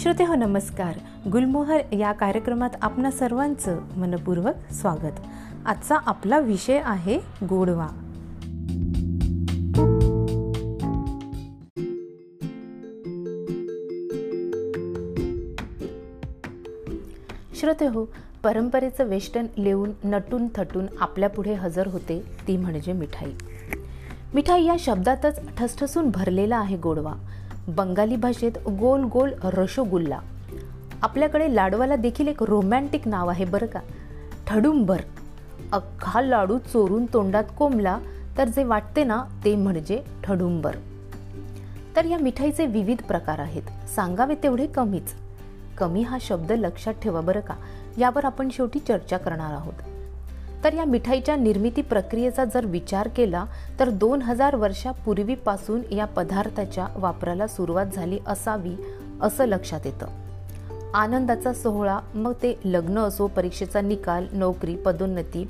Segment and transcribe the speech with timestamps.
[0.00, 0.98] श्रोते हो नमस्कार.
[1.30, 5.20] गुलमोहर या कार्यक्रमात आपणा सर्वांचं मनपूर्वक स्वागत.
[5.66, 7.18] आजचा आपला विषय आहे
[7.48, 7.86] गोडवा.
[17.60, 18.04] श्रोते हो
[18.42, 23.32] परंपरेचं वेष्टन लिहून नटून थटून आपल्यापुढे हजर होते ती म्हणजे मिठाई.
[24.34, 27.12] मिठाई या शब्दातच ठसठसून भरलेला आहे गोडवा.
[27.68, 30.18] बंगाली भाषेत गोल गोल रसोगुल्ला.
[31.02, 33.80] आपल्याकडे लाडवाला देखील एक रोमॅन्टिक नाव आहे बरं का.
[34.46, 35.00] ठडुंबर.
[35.72, 37.98] अख्खा लाडू चोरून तोंडात कोंबला
[38.38, 40.76] तर जे वाटते ना ते म्हणजे ठडुंबर.
[41.96, 43.62] तर या मिठाईचे विविध प्रकार आहेत.
[43.96, 45.14] सांगावे तेवढे कमीच.
[45.78, 47.54] कमी हा शब्द लक्षात ठेवा बरं का.
[47.98, 49.89] यावर आपण शेवटी चर्चा करणार आहोत.
[50.64, 53.44] तर या मिठाईच्या निर्मिती प्रक्रियेचा जर विचार केला
[53.80, 58.74] तर दोन हजार वर्षापूर्वीपासून पूर्वीपासून या पदार्थाच्या वापराला सुरुवात झाली असावी
[59.22, 60.06] असं लक्षात येतं.
[60.94, 65.48] आनंदाचा सोहळा मग ते लग्न असो परीक्षेचा निकाल नोकरी पदोन्नती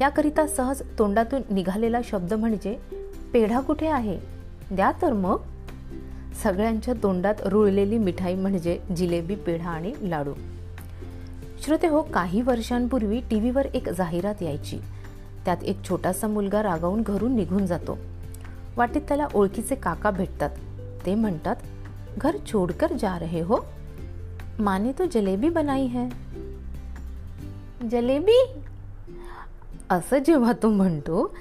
[0.00, 2.78] याकरिता सहज तोंडातून निघालेला शब्द म्हणजे
[3.32, 4.18] पेढा कुठे आहे?
[4.70, 5.36] द्या तर मग.
[6.42, 10.32] सगळ्यांच्या तोंडात रुळलेली मिठाई म्हणजे जिलेबी पेढा आणि लाडू.
[11.62, 14.78] श्रोते हो काही वर्षांपूर्वी टी व्हीवर एक जाहिरात यायची.
[15.44, 17.98] त्यात एक छोटासा मुलगा रागावून घरून निघून जातो.
[18.76, 20.50] वाटेत त्याला ओळखीचे काका भेटतात.
[21.06, 21.56] ते म्हणतात
[22.18, 23.58] घर छोडकर जा रहे हो.
[24.58, 26.08] माने तो जलेबी बनाई है.
[27.90, 28.52] जलेबी?
[29.90, 31.36] असं जेव्हा तो म्हणतो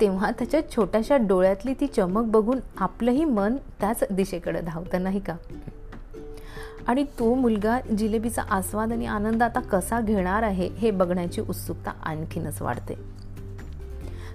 [0.00, 5.36] तेव्हा त्याच्या छोट्याशा डोळ्यातली ती चमक बघून आपलंही मन त्याच दिशेकडे धावतं नाही का?
[6.88, 12.62] आणि तो मुलगा जिलेबीचा आस्वाद आणि आनंद आता कसा घेणार आहे हे बघण्याची उत्सुकता आणखीनच
[12.62, 12.94] वाढते.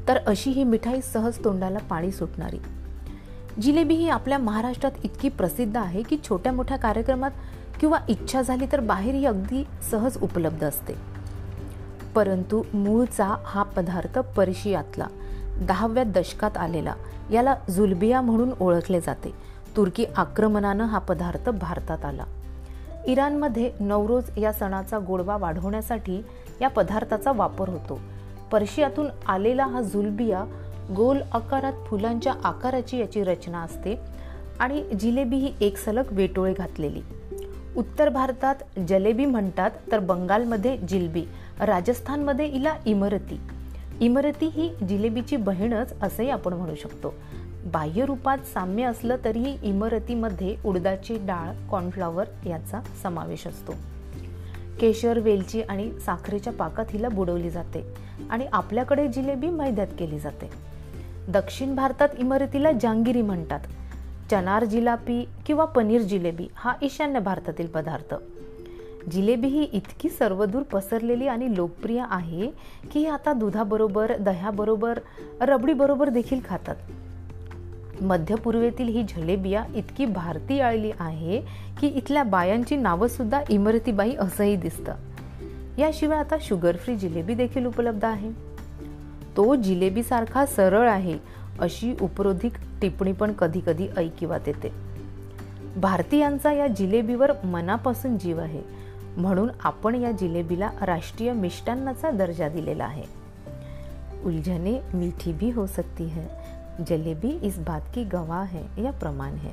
[0.08, 2.58] तर अशी ही मिठाई सहज तोंडाला पाणी सुटणारी.
[3.62, 7.32] जिलेबी ही आपल्या महाराष्ट्रात इतकी प्रसिद्ध आहे की छोट्या मोठ्या कार्यक्रमात
[7.80, 10.94] किंवा इच्छा झाली तर बाहेर ही अगदी सहज उपलब्ध असते.
[12.16, 15.08] परंतु मूळचा हा पदार्थ पर्शियातला
[15.62, 16.94] दहाव्या दशकात आलेला
[17.32, 19.34] याला जुलबिया म्हणून ओळखले जाते.
[19.78, 22.24] तुर्की आक्रमणानं हा पदार्थ भारतात आला.
[23.08, 26.26] इराणमध्ये नवरोज या सणाचा गोडवा वाढवण्यासाठी
[26.62, 28.00] या पदार्थाचा वापर होतो.
[28.52, 30.46] पर्शियातून आलेला हा जुलबिया
[30.96, 34.00] गोल आकारात फुलांच्या आकाराची याची रचना असते
[34.60, 37.02] आणि जिलेबी ही एक सलग वेटोळे घातलेली.
[37.78, 38.56] उत्तर भारतात
[38.88, 41.26] जलेबी म्हणतात तर बंगालमध्ये जिलबी
[41.60, 43.40] राजस्थानमध्ये इला इमरती.
[44.00, 47.14] इमरती ही जिलेबीची बहीणच असंही आपण म्हणू शकतो.
[47.72, 53.72] बाह्य रूपात साम्य असलं तरीही इमरतीमध्ये उडदाची डाळ कॉर्नफ्लॉवर याचा समावेश असतो.
[54.82, 57.84] केशर वेलची आणि साखरेच्या पाकात हिला बुडवली जाते
[58.30, 60.50] आणि आपल्याकडे जिलेबी मैद्यात केली जाते.
[61.28, 63.60] दक्षिण भारतात इमरतीला जांगिरी म्हणतात.
[64.32, 68.16] चनार जिलापी किंवा पनीर जिलेबी हा ईशान्य भारतातील पदार्थ.
[69.12, 72.52] जिलेबी ही इतकी सर्वदूर पसरलेली आणि लोकप्रिय आहे
[72.92, 75.00] की आता दुधाबरोबर दह्याबरोबर
[75.42, 76.76] रबडीबरोबर देखील खातात.
[78.02, 81.42] मध्य पूर्वेतील ही जलेबिया इतकी भारतीय आळली आहे
[81.80, 84.94] की इथल्या बायांची नावंसुद्धा इमरतीबाई असंही दिसतं.
[85.78, 88.32] याशिवाय आता शुगर फ्री जिलेबी देखील उपलब्ध आहे.
[89.38, 91.18] तो जिलेबीसारखा सरळ आहे
[91.60, 92.52] अशी उपरोधिक
[92.82, 94.72] टिप्पणी पण कधी कधी ऐकिवात येते.
[95.78, 98.62] भारतीयांचा या जिलेबीवर मनापासून जीव आहे
[99.18, 103.04] म्हणून आपण या जिलेबीला राष्ट्रीय मिष्टान्नाचा दर्जा दिलेला आहे.
[104.26, 106.39] उलझने मीठी भी हो सकती है.
[106.88, 109.50] जलेबी इस बात की गवाह है या प्रमाण है?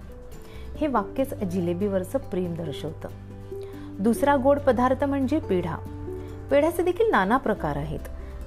[0.81, 3.09] हे वाक्यच जिलेबीवरचं प्रेम दर्शवतं.
[3.98, 5.76] दुसरा गोड पदार्थ म्हणजे पेढा.
[6.50, 8.00] पेढ्याचे देखील नाना प्रकार आहेत.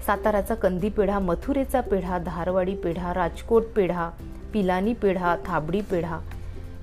[0.06, 4.10] साताराचा कंदी पेढा मथुरेचा पेढा धारवाडी पेढा राजकोट पेढा
[4.54, 6.20] पिलानी पेढा थाबडी पेढा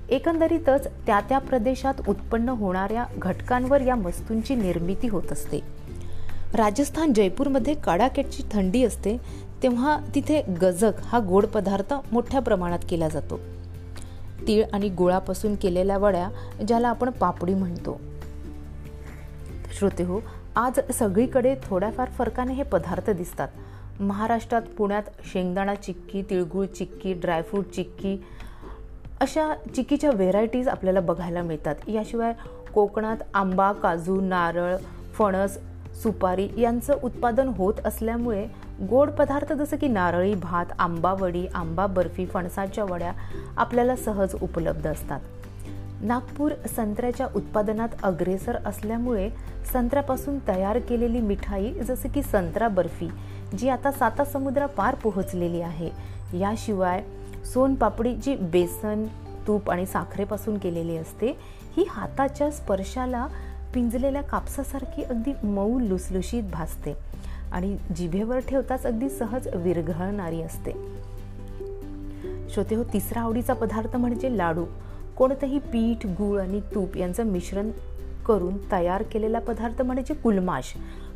[0.08, 5.60] एकंदरीतच त्या त्या प्रदेशात उत्पन्न होणाऱ्या घटकांवर या वस्तूंची निर्मिती होत असते.
[6.54, 9.16] राजस्थान जयपूरमध्ये कडाकेटची थंडी असते
[9.62, 13.40] तेव्हा तिथे गजक हा गोड पदार्थ मोठ्या प्रमाणात केला जातो.
[14.48, 16.28] तीळ आणि गुळापासून केलेल्या वड्या
[16.68, 18.00] ज्याला आपण पापडी म्हणतो.
[19.78, 20.20] श्रोते हो
[20.56, 23.48] आज सगळीकडे थोड्याफार फरकाने हे पदार्थ दिसतात.
[24.00, 28.16] महाराष्ट्रात पुण्यात शेंगदाणा चिक्की तिळगुळ चिक्की ड्रायफ्रूट चिक्की
[29.20, 31.74] अशा चिक्कीच्या व्हेरायटीज आपल्याला बघायला मिळतात.
[31.88, 32.32] याशिवाय
[32.74, 34.76] कोकणात आंबा काजू नारळ
[35.14, 35.58] फणस
[36.02, 38.46] सुपारी यांचं उत्पादन होत असल्यामुळे
[38.90, 43.12] गोड पदार्थ जसं की नारळी भात आंबावडी आंबा बर्फी फणसाच्या वड्या
[43.56, 45.20] आपल्याला सहज उपलब्ध असतात.
[46.00, 49.30] नागपूर संत्र्याच्या उत्पादनात अग्रेसर असल्यामुळे
[49.72, 53.08] संत्र्यापासून तयार केलेली मिठाई जसं की संत्रा बर्फी
[53.58, 55.90] जी आता साता पार पोहोचलेली आहे.
[56.38, 57.04] याशिवाय
[57.54, 59.04] सोनपापडी जी बेसन
[59.46, 61.38] तूप आणि साखरेपासून केलेली असते
[61.76, 63.26] ही हाताच्या स्पर्शाला
[63.76, 66.96] पिंजलेल्या कापसासारखी अगदी मऊ लुसलुशीत भासते
[67.52, 70.72] आणि जिभेवर ठेवताच अगदी सहज विरघळणारी असते.
[72.50, 74.64] श्रोते हो तिसरा आवडीचा पदार्थ म्हणजे लाडू.
[75.16, 77.70] कोणतंही पीठ गूळ आणि तूप यांचं मिश्रण
[78.26, 80.74] करून तयार केलेला पदार्थ म्हणजे कुलमाश.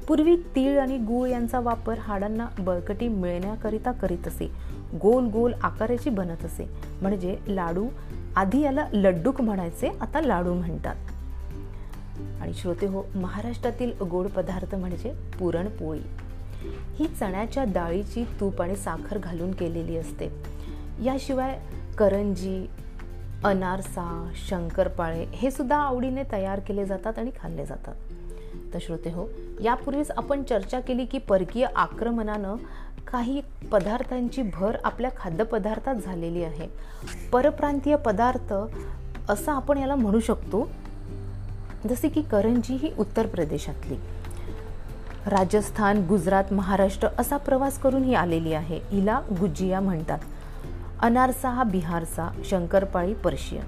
[0.09, 4.51] पूर्वी तीळ आणि गूळ यांचा वापर हाडांना बळकटी मिळण्याकरिता करीत असे.
[5.03, 6.71] गोल गोल आकाराची बनत असे.
[7.03, 7.87] म्हणजे लाडू
[8.37, 10.97] आधी याला लड्डूक म्हणायचे आता लाडू म्हणतात.
[12.41, 16.01] आणि श्रोते हो महाराष्ट्रातील गोड पदार्थ म्हणजे पुरणपोळी.
[16.99, 20.31] ही चण्याच्या डाळीची तूप आणि साखर घालून केलेली असते.
[21.05, 21.59] याशिवाय
[21.99, 22.67] करंजी
[23.45, 27.95] अनारसा शंकरपाळे हे सुद्धा आवडीने तयार केले जातात आणि खाल्ले जातात.
[28.75, 29.27] तर श्रोते हो
[29.61, 32.57] यापूर्वीच आपण चर्चा केली की परकीय आक्रमणानं
[33.13, 33.41] काही
[33.73, 36.69] पदार्थांची भर आपल्या खाद्यपदार्थात झालेली आहे.
[37.33, 38.55] परप्रांतीय पदार्थ
[39.29, 40.71] असं आपण याला म्हणू शकतो
[41.89, 43.97] जसे की करंजी ही उत्तर प्रदेशातली.
[45.27, 48.81] राजस्थान गुजरात महाराष्ट्र असा प्रवास करून ही आलेली आहे.
[48.91, 50.19] हिला गुजिया म्हणतात.
[51.01, 53.65] अनारसा हा बिहारचा शंकरपाळी पर्शियन.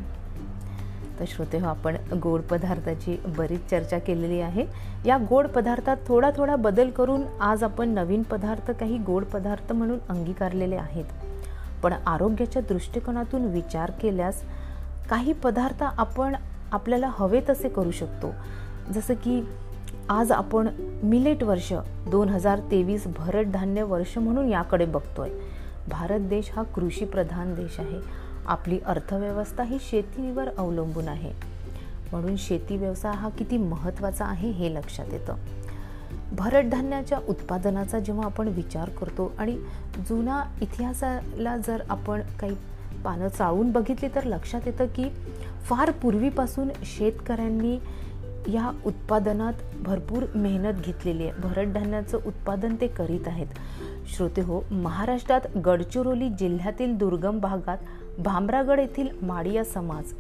[1.21, 4.67] तर श्रोते हो आपण गोड पदार्थाची बरीच चर्चा केलेली आहे.
[5.07, 9.99] या गोड पदार्थात थोडा थोडा बदल करून आज आपण नवीन पदार्थ काही गोड पदार्थ म्हणून
[10.09, 11.05] अंगीकारलेले आहेत.
[11.83, 14.43] पण आरोग्याच्या दृष्टिकोनातून विचार केल्यास
[15.11, 16.37] काही पदार्थ आपण
[16.73, 18.35] आपल्याला हवे तसे करू शकतो.
[18.93, 19.49] जसं की
[20.09, 20.69] आज आपण
[21.03, 21.73] मिलेट वर्ष
[22.11, 25.31] दोन हजार तेवीस भरड धान्य वर्ष म्हणून याकडे बघतोय.
[25.89, 28.01] भारत देश हा कृषीप्रधान देश आहे.
[28.47, 31.33] आपली अर्थव्यवस्था ही शेतीवर अवलंबून आहे.
[32.13, 35.35] म्हणून शेती व्यवसाय हा किती महत्त्वाचा आहे हे लक्षात येतं.
[36.33, 39.59] भरड धान्याच्या उत्पादनाचा जेव्हा आपण विचार करतो आणि
[40.09, 42.57] जुना इतिहासाला जर आपण काही
[43.05, 45.09] पानं चाळून बघितली तर लक्षात येतं की
[45.65, 47.79] फार पूर्वीपासून शेतकऱ्यांनी
[48.49, 49.53] या उत्पादनात
[49.83, 51.41] भरपूर मेहनत घेतलेली आहे.
[51.41, 53.47] भरडधान्याचं उत्पादन ते करीत आहेत.
[54.15, 57.79] श्रोते हो महाराष्ट्रात गडचिरोली जिल्ह्यातील दुर्गम भागात
[58.19, 60.13] भामरागड येथील माडिया समाज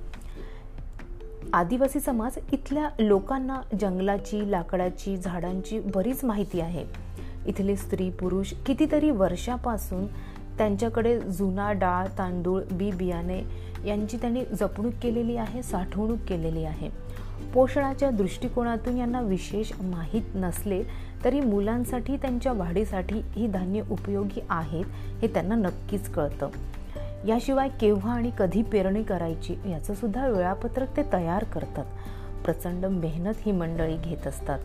[1.52, 6.84] आदिवासी समाज इथल्या लोकांना जंगलाची लाकडाची झाडांची बरीच माहिती आहे.
[7.46, 10.06] इथले स्त्री पुरुष कितीतरी वर्षापासून
[10.58, 13.42] त्यांच्याकडे जुना डाळ तांदूळ बी बियाणे
[13.86, 16.90] यांची त्यांनी जपणूक केलेली आहे साठवणूक केलेली आहे.
[17.54, 20.82] पोषणाच्या दृष्टिकोनातून यांना विशेष माहीत नसले
[21.24, 24.84] तरी मुलांसाठी त्यांच्या वाढीसाठी ही धान्य उपयोगी आहेत
[25.22, 26.48] हे त्यांना नक्कीच कळतं.
[27.26, 31.84] याशिवाय केव्हा आणि कधी पेरणी करायची याचंसुद्धा वेळापत्रक ते तयार करतात.
[32.44, 34.58] प्रचंड मेहनत ही मंडळी घेत असतात.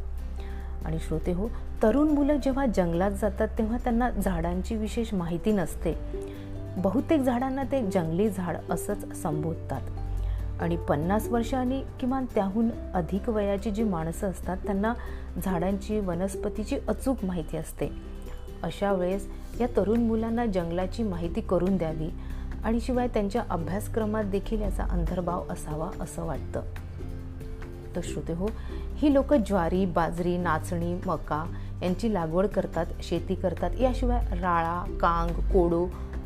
[0.86, 1.48] आणि श्रोते हो
[1.84, 6.00] तरुण मुलं जेव्हा जंगलात जातात तेव्हा त्यांना झाडांची विशेष माहिती नसते.
[6.78, 9.82] बहुतेक झाडांना ते जंगली झाड असंच संबोधतात.
[10.62, 14.94] आणि पन्नास वर्षांनी किमान त्याहून अधिक वयाची जी माणसं असतात त्यांना
[15.46, 17.92] झाडांची वनस्पतीची अचूक माहिती असते.
[18.64, 19.30] अशा वेळेस
[19.62, 22.10] या तरुण मुलांना जंगलाची माहिती करून द्यावी
[22.64, 26.62] आणि शिवाय त्यांच्या अभ्यासक्रमात देखील याचा अंतर्भाव असावा असं वाटतं.
[27.96, 28.48] तर श्रोते हो
[28.96, 31.46] ही लोक ज्वारी बाजरी नाचणी मका
[31.82, 33.80] यांची लागवड करतात शेती करतात.
[33.80, 35.86] याशिवाय राळा कांग कोडो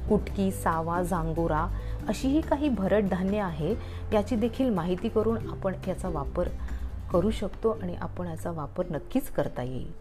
[0.09, 1.65] कुटकी सावा जांगोरा
[2.07, 3.75] अशीही काही भरड धान्य आहे
[4.14, 6.47] याची देखील माहिती करून आपण याचा वापर
[7.11, 9.92] करू शकतो आणि आपण याचा वापर नक्कीच करता येईल.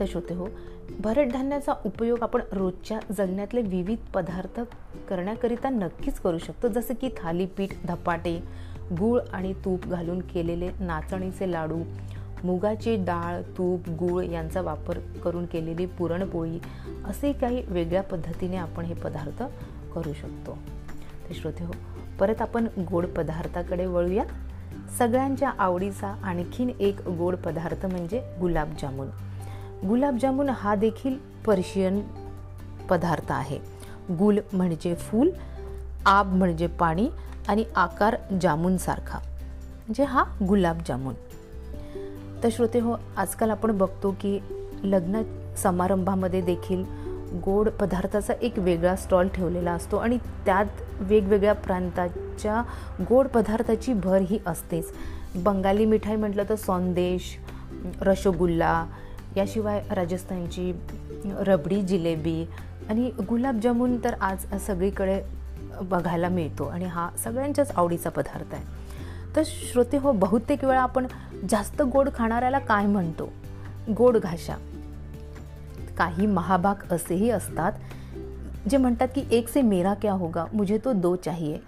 [0.00, 0.48] तर श्रोते हो
[1.00, 4.60] भरड धान्याचा उपयोग आपण रोजच्या जगण्यातले विविध पदार्थ
[5.08, 6.68] करण्याकरिता नक्कीच करू शकतो.
[6.68, 8.42] जसं की थालीपीठ धपाटे
[8.98, 11.82] गूळ आणि तूप घालून केलेले नाचणीचे लाडू
[12.44, 16.58] मुगाची डाळ तूप गूळ यांचा वापर करून केलेली पुरणपोळी
[17.04, 19.42] असे काही वेगळ्या पद्धतीने आपण हे पदार्थ
[19.94, 20.58] करू शकतो.
[21.28, 21.72] ते श्रोते हो
[22.20, 24.24] परत आपण गोड पदार्थाकडे वळूया
[24.98, 29.08] सगळ्यांच्या आवडीचा आणखीन एक गोड पदार्थ म्हणजे गुलाबजामुन.
[29.88, 32.00] गुलाबजामुन हा देखील पर्शियन
[32.90, 33.58] पदार्थ आहे.
[34.18, 35.30] गुल म्हणजे फूल
[36.06, 37.08] आब म्हणजे पाणी
[37.48, 39.18] आणि आकार जामुनसारखा.
[39.18, 41.14] म्हणजे हा गुलाबजामुन.
[42.42, 44.38] तर श्रोते हो आजकाल आपण बघतो की
[44.84, 45.22] लग्न
[45.56, 46.84] समारंभामध्ये देखील
[47.44, 50.66] गोड पदार्थाचा एक वेगळा स्टॉल ठेवलेला असतो आणि त्यात
[51.00, 52.62] वेगवेगळ्या प्रांताच्या
[53.08, 54.92] गोड पदार्थाची भर ही असतेच.
[55.34, 57.36] बंगाली मिठाई म्हटलं तर सौंदेश
[58.00, 58.86] रसगुल्ला
[59.36, 60.72] याशिवाय राजस्थानची
[61.24, 62.44] रबडी जिलेबी
[62.88, 65.22] आणि गुलाबजामुन तर आज सगळीकडे
[65.82, 68.79] बघायला मिळतो आणि हा सगळ्यांच्याच आवडीचा पदार्थ आहे.
[69.36, 71.06] तर श्रोते हो बहुतेक वेळा आपण
[71.50, 73.28] जास्त गोड खाणाऱ्याला काय म्हणतो?
[73.96, 74.56] गोड घाशा.
[75.98, 77.72] काही महाभाग असेही असतात
[78.70, 81.58] जे म्हणतात की एक से मेरा क्या होगा मुझे तो दो चाहिए.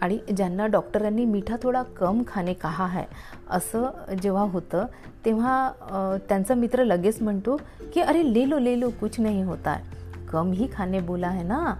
[0.00, 3.04] आणि ज्यांना डॉक्टरांनी मिठा थोडा कम खाणे कहा है
[3.50, 4.86] असं जेव्हा होतं
[5.24, 7.56] तेव्हा त्यांचा मित्र लगेच म्हणतो
[7.94, 9.82] की अरे ले लो ले लो कुछ नहीं होता है.
[10.32, 11.74] कम ही खाने बोला है ना.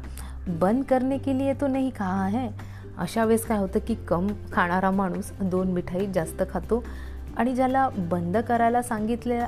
[0.61, 2.49] बंद करने के लिए तो नहीं कहा है.
[2.99, 6.83] अशा वेळेस काय होतं की कम खाणारा माणूस दोन मिठाई जास्त खातो
[7.37, 9.41] आणि ज्याला बंद करायला सांगितले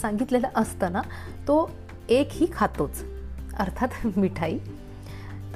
[0.00, 1.00] सांगितलेलं असतं ना
[1.48, 1.70] तो
[2.08, 3.02] एकही खातोच
[3.58, 4.58] अर्थात मिठाई.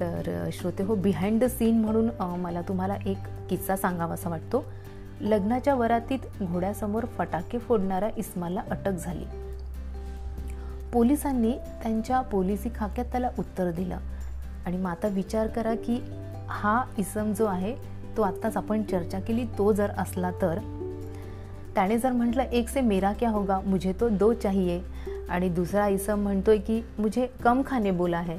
[0.01, 3.19] तर श्रोते हो बिहाइंड द सीन म्हणून मला तुम्हाला एक
[3.51, 4.65] किस्सा सांगावासा वाटतो.
[5.21, 9.25] लग्नाच्या वरातीत घोड्यासमोर फटाके फोडणाऱ्या इस्माला अटक झाली.
[10.93, 11.53] पोलिसांनी
[11.83, 13.99] त्यांच्या पोलिसी खाक्यात त्याला उत्तर दिलं.
[14.67, 15.99] आणि मग आता विचार करा की
[16.49, 17.75] हा इसम जो आहे
[18.17, 19.45] तो आत्ताच आपण चर्चा केली.
[19.59, 20.59] तो जर असला तर?
[21.75, 23.61] त्याने जर म्हटलं एक से मेरा क्या होगा?
[23.67, 24.81] मुझे तो दो चाहिए.
[25.29, 28.39] आणि दुसरा इसम म्हणतोय की मुझे कम खाने बोला है.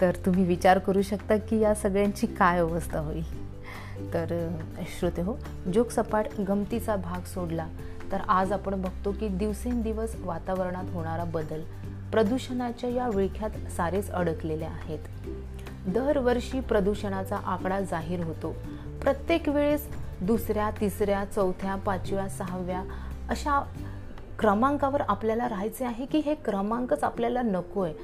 [0.00, 3.48] तर तुम्ही विचार करू शकता की या सगळ्यांची काय अवस्था होईल.
[4.14, 4.48] तर
[4.98, 5.34] श्रोते हो
[5.74, 7.66] जोक सपाट गमतीचा भाग सोडला
[8.12, 11.62] तर आज आपण बघतो की दिवसेंदिवस वातावरणात होणारा बदल
[12.12, 14.98] प्रदूषणाच्या या विळख्यात सारेच अडकलेले आहेत.
[15.86, 18.54] दरवर्षी प्रदूषणाचा आकडा जाहीर होतो.
[19.02, 19.88] प्रत्येक वेळेस
[20.20, 22.82] दुसऱ्या तिसऱ्या चौथ्या पाचव्या सहाव्या
[23.28, 23.60] अशा
[24.38, 27.94] क्रमांकावर आपल्याला राहायचे आहे की हे क्रमांकच आपल्याला नको आहे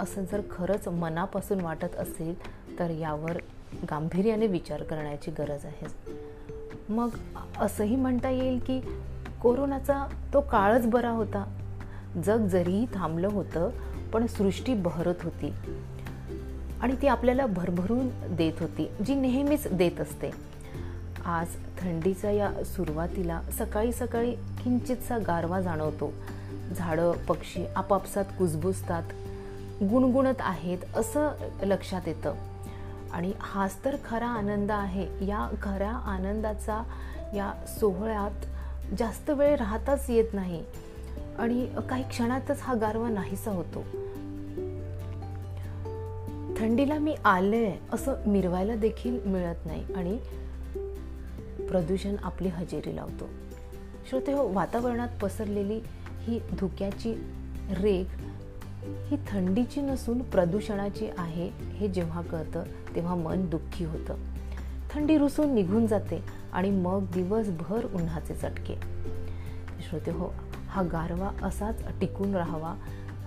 [0.00, 2.34] असं जर खरंच मनापासून वाटत असेल
[2.78, 3.36] तर यावर
[3.90, 5.86] गांभीर्याने विचार करण्याची गरज आहे.
[6.88, 7.08] मग
[7.58, 8.80] असंही म्हणता येईल की
[9.42, 11.58] कोरोनाचा तो काळच बरा होता.
[12.24, 13.70] जग जरीही थांबलं होतं
[14.12, 15.52] पण सृष्टी बहरत होती.
[16.82, 20.30] आणि ती आपल्याला भरभरून देत होती जी नेहमीच देत असते.
[21.24, 21.46] आज
[21.80, 26.12] थंडीचा या सुरुवातीला सकाळी सकाळी किंचितसा गारवा जाणवतो.
[26.76, 29.02] झाडं पक्षी आपापसात कुजबुजतात
[29.82, 31.28] गुणगुणत आहेत असं
[31.62, 32.34] लक्षात येतं.
[33.12, 35.26] आणि हाच तर खरा आनंद आहे.
[35.26, 36.82] या खऱ्या आनंदाचा
[37.34, 38.46] या सोहळ्यात
[38.98, 40.64] जास्त वेळ राहताच येत नाही.
[41.38, 43.84] आणि काही क्षणातच हा गारवा नाहीसा होतो.
[46.56, 50.18] थंडीला मी आले असं मिरवायला देखील मिळत नाही आणि
[51.68, 53.28] प्रदूषण आपली हजेरी लावतो.
[54.08, 55.80] श्रोते हो वातावरणात पसरलेली
[56.20, 57.14] ही धुक्याची
[57.70, 58.04] रेख
[59.10, 64.14] ही थंडीची नसून प्रदूषणाची आहे हे जेव्हा कळतं तेव्हा मन दुःखी होतं.
[64.90, 66.22] थंडी रुसून निघून जाते
[66.52, 68.74] आणि मग दिवसभर उन्हाचे चटके.
[69.88, 70.34] श्रोते हो
[70.68, 72.74] हा गारवा असाच टिकून राहावा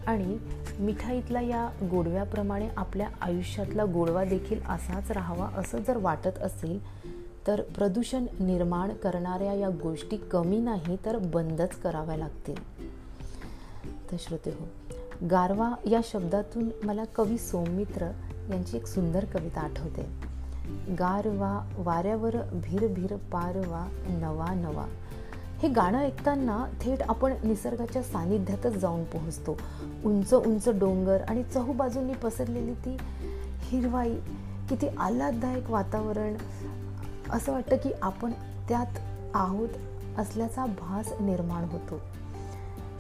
[0.08, 0.38] आणि
[0.80, 6.80] मिठाईतला या गोडव्याप्रमाणे आपल्या आयुष्यातला गोडवा देखील असाच राहावा असं जर वाटत असेल
[7.48, 12.90] तर प्रदूषण निर्माण करणाऱ्या या गोष्टी कमी नाही तर बंदच कराव्या लागतील.
[14.12, 14.68] तर श्रोते हो
[15.32, 18.12] गारवा या शब्दातून मला कवी सोमित्र
[18.50, 20.06] यांची एक सुंदर कविता आठवते.
[20.94, 24.86] गारवा वाऱ्यावर भिर भिर पारवा नवा नवा.
[25.60, 29.58] हे गाणं ऐकताना थेट आपण निसर्गाच्या सानिध्यातच जाऊन पोहोचतो.
[30.06, 32.98] उंच उंच डोंगर आणि चहूबाजूंनी पसरलेली ती
[33.60, 34.16] हिरवाई
[34.70, 36.34] किती आल्हाददायक वातावरण.
[37.30, 38.32] असं वाटतं की आपण
[38.70, 39.00] त्यात
[39.34, 39.70] आहोत
[40.18, 42.00] असल्याचा भास निर्माण होतो.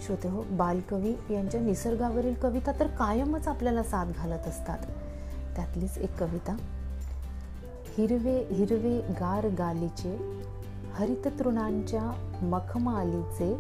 [0.06, 4.80] श्रोते हो बालकवी यांच्या निसर्गावरील कविता तर कायमच आपल्याला साथ घालत असतात.
[5.56, 6.58] त्यातलीच एक कविता.
[7.98, 10.39] हिरवे हिरवे गार गालीचे
[11.00, 13.52] हरिततृणांच्या मखमालीचे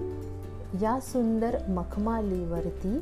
[0.85, 2.99] या सुंदर मखमालीवरती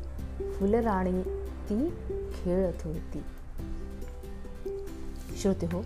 [0.52, 1.22] फुलराणी
[1.70, 1.94] ती
[2.34, 3.22] खेळत होती.
[5.40, 5.82] श्रोते हो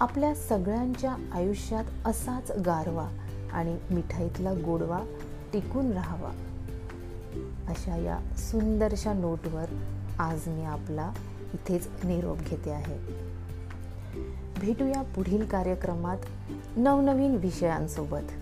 [0.00, 3.08] आपल्या सगळ्यांच्या आयुष्यात असाच गारवा
[3.52, 5.00] आणि मिठाईतला गोडवा
[5.52, 6.30] टिकून राहावा.
[7.68, 9.64] अशा या सुंदरशा नोटवर
[10.18, 11.12] आज मी आपला
[11.54, 13.30] इथेच निरोप घेते आहे.
[14.60, 16.18] भेटूया पुढील कार्यक्रमात
[16.76, 18.32] नवनवीन विषयांसोबत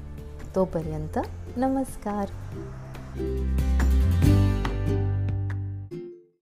[0.54, 1.18] तोपर्यंत
[1.56, 2.26] नमस्कार.